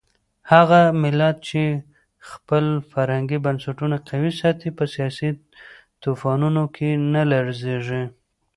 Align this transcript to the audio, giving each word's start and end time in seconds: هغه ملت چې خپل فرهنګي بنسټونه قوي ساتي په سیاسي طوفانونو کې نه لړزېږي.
هغه 0.51 0.81
ملت 1.03 1.37
چې 1.49 1.63
خپل 2.29 2.65
فرهنګي 2.91 3.37
بنسټونه 3.45 3.95
قوي 4.09 4.31
ساتي 4.41 4.69
په 4.77 4.83
سیاسي 4.93 5.29
طوفانونو 6.03 6.63
کې 6.75 6.89
نه 7.13 7.21
لړزېږي. 7.31 8.03